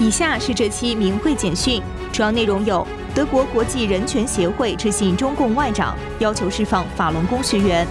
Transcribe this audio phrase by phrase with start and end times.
[0.00, 7.86] 以下是这期明慧简讯，主要内容有：德国国际人权协会致信中共外长，要求释放法轮功学员；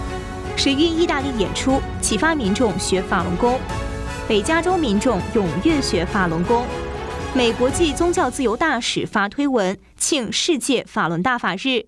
[0.56, 3.60] 水运意大利演出，启发民众学法轮功；
[4.26, 6.64] 北加州民众踊跃学法轮功；
[7.32, 11.86] 美国际宗教自由大使发推文庆世界法轮大法日。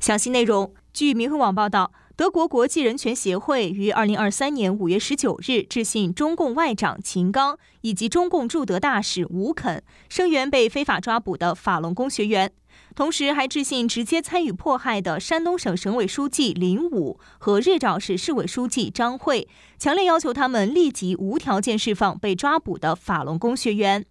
[0.00, 1.92] 详细内容，据明慧网报道。
[2.18, 12.50] 德国国际人权协会于二零二三年五月十九日致信中共外长秦刚以及中共驻德大使吴肯，声援被非法抓捕的法轮功学员，
[12.96, 19.46] 同时还致信直接参与迫害的山东省省委书记林武和日照市市委书记张慧，
[19.78, 24.04] 强烈要求他们立即无条件释放被抓捕的法轮功学员。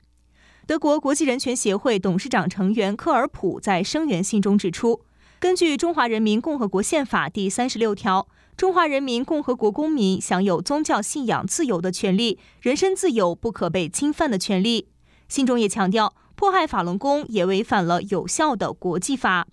[0.66, 5.02] 德国国际人权协会董事长成员科尔普在声援信中指出。
[5.40, 14.88] 根据《中华人民共和国宪法》第三十六条，中华人民共和国公民享有宗教信仰自由的权利，人身自由不可被侵犯的权利。
[15.30, 19.48] 信中也强调，迫害法轮功也违反了有效的国际法。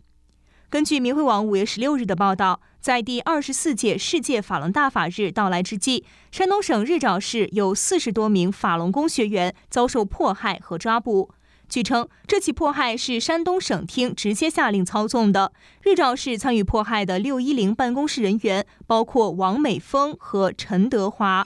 [0.71, 11.31] 根据明慧网五月十六日的报道，在第二十四届世界法轮大法日到来之际，山东省日照市有四十多名法轮功学员遭受迫害和抓捕。
[11.69, 15.53] 据称，这起迫害是山东省厅直接下令操纵的。
[15.83, 21.45] 日照市参与迫害的六一零办公室人员包括王美峰和陈德华。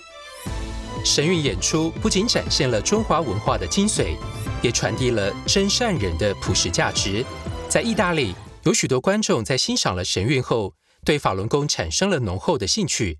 [1.04, 4.16] 神韵演出不仅展现了中华文化的精髓，
[4.60, 7.24] 也传递了真善人的普世价值。
[7.68, 10.74] 在意大利，有许多观众在欣赏了神韵后，
[11.04, 13.18] 对法轮功产生了浓厚的兴趣。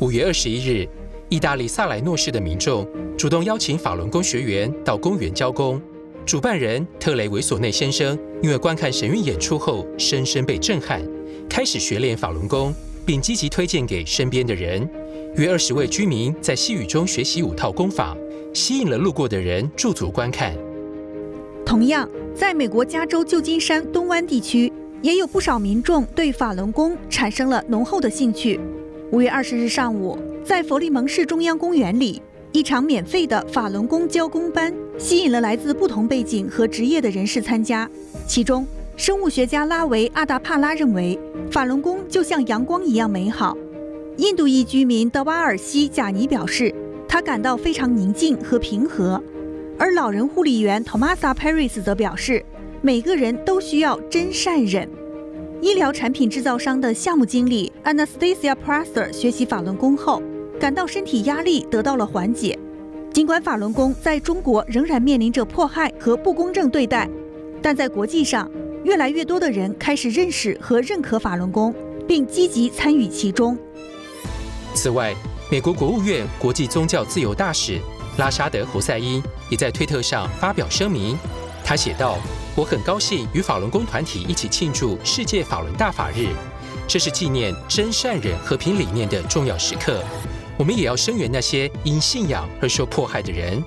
[0.00, 0.88] 五月二十一日，
[1.28, 5.80] 意大利萨莱诺市的民众主动邀请法轮功学员到公园交功。
[6.28, 11.00] 主办人特雷维索内先生因为观看神韵演出后深深被震撼，
[11.48, 12.70] 开始学练法轮功，
[13.06, 14.86] 并积极推荐给身边的人。
[15.36, 18.14] 约二十位居民在细雨中学习五套功法，
[18.52, 20.54] 吸引了路过的人驻足观看。
[21.64, 28.60] 同样，在美国加州旧金山东湾地区，也有不少民众对法轮功产生了浓厚的兴趣。
[29.12, 32.20] 五月二十日上午，在佛利蒙市中央公园里。
[32.50, 37.88] 一场免费的法轮功教功班吸引了来自不同背景和职业的人士参加。
[38.26, 38.66] 其中，
[38.96, 41.18] 生物学家拉维阿达帕拉认为，
[41.50, 43.56] 法轮功就像阳光一样美好。
[44.16, 46.74] 印度裔居民德瓦尔西贾尼表示，
[47.06, 49.22] 他感到非常宁静和平和。
[49.78, 52.42] 而老人护理员 Tomasa Paris 则表示，
[52.80, 54.88] 每个人都需要真善忍。
[55.60, 60.22] 医疗产品制造商的项目经理 Anastasia Prasser 学习法轮功后。
[60.58, 62.58] 感到身体压力得到了缓解。
[63.12, 67.08] 尽管法轮功在中国仍然面临着迫害和不公正对待，
[67.62, 68.48] 但在国际上，
[68.84, 71.74] 越来越多的人开始认识和认可法轮功，
[72.06, 73.56] 并积极参与其中。
[74.74, 75.14] 此外，
[75.50, 77.80] 美国国务院国际宗教自由大使
[78.18, 81.16] 拉沙德·胡赛因也在推特上发表声明。
[81.64, 82.18] 他写道
[82.54, 86.28] ：“我很高兴与法轮功团体一起庆祝世界法轮大法日，
[86.86, 90.02] 这是纪念真善忍和平理念的重要时刻。”
[90.58, 93.62] 我们也要声援那些因信仰而受迫害的人。